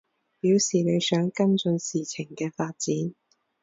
[0.39, 3.13] 表示你想跟進事情嘅發展